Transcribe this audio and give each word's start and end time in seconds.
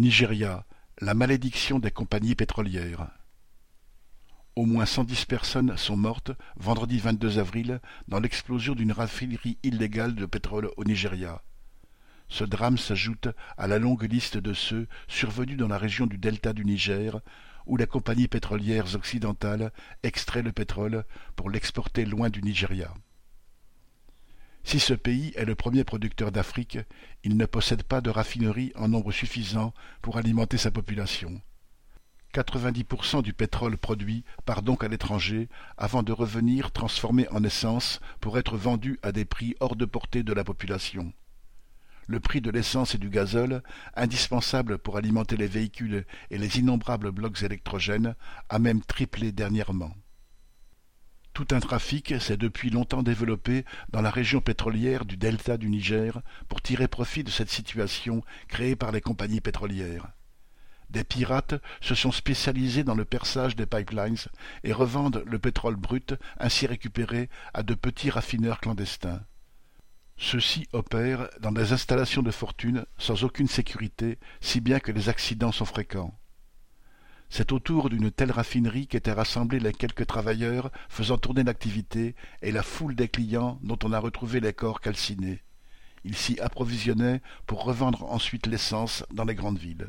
Nigeria, 0.00 0.64
la 1.02 1.12
malédiction 1.12 1.78
des 1.78 1.90
compagnies 1.90 2.34
pétrolières. 2.34 3.10
Au 4.56 4.64
moins 4.64 4.86
cent 4.86 5.04
dix 5.04 5.26
personnes 5.26 5.76
sont 5.76 5.98
mortes 5.98 6.32
vendredi 6.56 6.98
22 6.98 7.38
avril 7.38 7.80
dans 8.08 8.18
l'explosion 8.18 8.74
d'une 8.74 8.92
raffinerie 8.92 9.58
illégale 9.62 10.14
de 10.14 10.24
pétrole 10.24 10.70
au 10.78 10.84
Nigeria. 10.84 11.42
Ce 12.30 12.44
drame 12.44 12.78
s'ajoute 12.78 13.28
à 13.58 13.66
la 13.66 13.78
longue 13.78 14.10
liste 14.10 14.38
de 14.38 14.54
ceux 14.54 14.88
survenus 15.06 15.58
dans 15.58 15.68
la 15.68 15.76
région 15.76 16.06
du 16.06 16.16
delta 16.16 16.54
du 16.54 16.64
Niger, 16.64 17.20
où 17.66 17.76
les 17.76 17.86
compagnies 17.86 18.26
pétrolières 18.26 18.94
occidentales 18.94 19.70
extraient 20.02 20.40
le 20.40 20.52
pétrole 20.52 21.04
pour 21.36 21.50
l'exporter 21.50 22.06
loin 22.06 22.30
du 22.30 22.40
Nigeria. 22.40 22.94
Si 24.70 24.78
ce 24.78 24.94
pays 24.94 25.32
est 25.34 25.46
le 25.46 25.56
premier 25.56 25.82
producteur 25.82 26.30
d'Afrique, 26.30 26.78
il 27.24 27.36
ne 27.36 27.44
possède 27.44 27.82
pas 27.82 28.00
de 28.00 28.08
raffinerie 28.08 28.70
en 28.76 28.86
nombre 28.86 29.10
suffisant 29.10 29.74
pour 30.00 30.16
alimenter 30.16 30.58
sa 30.58 30.70
population. 30.70 31.40
90% 32.34 33.20
du 33.20 33.32
pétrole 33.32 33.76
produit 33.76 34.22
part 34.44 34.62
donc 34.62 34.84
à 34.84 34.88
l'étranger 34.88 35.48
avant 35.76 36.04
de 36.04 36.12
revenir 36.12 36.70
transformé 36.70 37.26
en 37.30 37.42
essence 37.42 37.98
pour 38.20 38.38
être 38.38 38.56
vendu 38.56 39.00
à 39.02 39.10
des 39.10 39.24
prix 39.24 39.56
hors 39.58 39.74
de 39.74 39.86
portée 39.86 40.22
de 40.22 40.32
la 40.32 40.44
population. 40.44 41.12
Le 42.06 42.20
prix 42.20 42.40
de 42.40 42.52
l'essence 42.52 42.94
et 42.94 42.98
du 42.98 43.10
gazole, 43.10 43.64
indispensable 43.96 44.78
pour 44.78 44.96
alimenter 44.96 45.36
les 45.36 45.48
véhicules 45.48 46.06
et 46.30 46.38
les 46.38 46.60
innombrables 46.60 47.10
blocs 47.10 47.42
électrogènes, 47.42 48.14
a 48.48 48.60
même 48.60 48.82
triplé 48.82 49.32
dernièrement. 49.32 49.96
Tout 51.32 51.46
un 51.52 51.60
trafic 51.60 52.20
s'est 52.20 52.36
depuis 52.36 52.70
longtemps 52.70 53.02
développé 53.02 53.64
dans 53.90 54.02
la 54.02 54.10
région 54.10 54.40
pétrolière 54.40 55.04
du 55.04 55.16
delta 55.16 55.56
du 55.56 55.68
Niger 55.68 56.20
pour 56.48 56.60
tirer 56.60 56.88
profit 56.88 57.24
de 57.24 57.30
cette 57.30 57.50
situation 57.50 58.22
créée 58.48 58.76
par 58.76 58.90
les 58.92 59.00
compagnies 59.00 59.40
pétrolières. 59.40 60.08
Des 60.90 61.04
pirates 61.04 61.54
se 61.80 61.94
sont 61.94 62.10
spécialisés 62.10 62.82
dans 62.82 62.96
le 62.96 63.04
perçage 63.04 63.54
des 63.54 63.66
pipelines 63.66 64.16
et 64.64 64.72
revendent 64.72 65.22
le 65.24 65.38
pétrole 65.38 65.76
brut 65.76 66.14
ainsi 66.38 66.66
récupéré 66.66 67.30
à 67.54 67.62
de 67.62 67.74
petits 67.74 68.10
raffineurs 68.10 68.58
clandestins. 68.58 69.20
Ceux-ci 70.16 70.68
opèrent 70.72 71.28
dans 71.40 71.52
des 71.52 71.72
installations 71.72 72.22
de 72.22 72.32
fortune 72.32 72.84
sans 72.98 73.24
aucune 73.24 73.48
sécurité, 73.48 74.18
si 74.40 74.60
bien 74.60 74.80
que 74.80 74.92
les 74.92 75.08
accidents 75.08 75.52
sont 75.52 75.64
fréquents. 75.64 76.19
C'est 77.32 77.52
autour 77.52 77.90
d'une 77.90 78.10
telle 78.10 78.32
raffinerie 78.32 78.88
qu'étaient 78.88 79.12
rassemblés 79.12 79.60
les 79.60 79.72
quelques 79.72 80.06
travailleurs 80.06 80.72
faisant 80.88 81.16
tourner 81.16 81.44
l'activité 81.44 82.16
et 82.42 82.50
la 82.50 82.64
foule 82.64 82.96
des 82.96 83.08
clients 83.08 83.60
dont 83.62 83.78
on 83.84 83.92
a 83.92 84.00
retrouvé 84.00 84.40
les 84.40 84.52
corps 84.52 84.80
calcinés. 84.80 85.40
Ils 86.04 86.16
s'y 86.16 86.40
approvisionnaient 86.40 87.22
pour 87.46 87.62
revendre 87.62 88.04
ensuite 88.10 88.48
l'essence 88.48 89.04
dans 89.12 89.24
les 89.24 89.36
grandes 89.36 89.58
villes. 89.58 89.88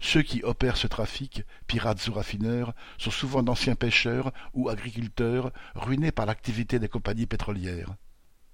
Ceux 0.00 0.22
qui 0.22 0.42
opèrent 0.44 0.78
ce 0.78 0.86
trafic, 0.86 1.42
pirates 1.66 2.06
ou 2.08 2.12
raffineurs, 2.14 2.72
sont 2.96 3.10
souvent 3.10 3.42
d'anciens 3.42 3.74
pêcheurs 3.74 4.32
ou 4.54 4.70
agriculteurs 4.70 5.52
ruinés 5.74 6.12
par 6.12 6.24
l'activité 6.24 6.78
des 6.78 6.88
compagnies 6.88 7.26
pétrolières. 7.26 7.96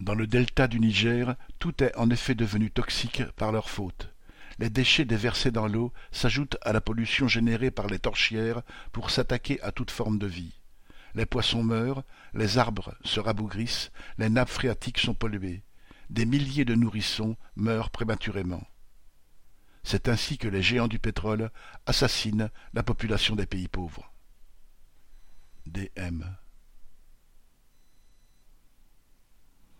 Dans 0.00 0.14
le 0.14 0.26
delta 0.26 0.66
du 0.66 0.80
Niger, 0.80 1.36
tout 1.60 1.84
est 1.84 1.96
en 1.96 2.10
effet 2.10 2.34
devenu 2.34 2.70
toxique 2.72 3.22
par 3.36 3.52
leur 3.52 3.70
faute 3.70 4.13
les 4.58 4.70
déchets 4.70 5.04
déversés 5.04 5.50
dans 5.50 5.66
l'eau 5.66 5.92
s'ajoutent 6.12 6.56
à 6.62 6.72
la 6.72 6.80
pollution 6.80 7.28
générée 7.28 7.70
par 7.70 7.86
les 7.86 7.98
torchières 7.98 8.62
pour 8.92 9.10
s'attaquer 9.10 9.60
à 9.62 9.72
toute 9.72 9.90
forme 9.90 10.18
de 10.18 10.26
vie. 10.26 10.60
Les 11.14 11.26
poissons 11.26 11.62
meurent, 11.62 12.04
les 12.34 12.58
arbres 12.58 12.94
se 13.04 13.20
rabougrissent, 13.20 13.90
les 14.18 14.28
nappes 14.28 14.48
phréatiques 14.48 14.98
sont 14.98 15.14
polluées. 15.14 15.62
Des 16.10 16.26
milliers 16.26 16.64
de 16.64 16.74
nourrissons 16.74 17.36
meurent 17.56 17.90
prématurément. 17.90 18.64
C'est 19.82 20.08
ainsi 20.08 20.38
que 20.38 20.48
les 20.48 20.62
géants 20.62 20.88
du 20.88 20.98
pétrole 20.98 21.50
assassinent 21.86 22.50
la 22.72 22.82
population 22.82 23.36
des 23.36 23.46
pays 23.46 23.68
pauvres. 23.68 24.12
DM 25.66 26.22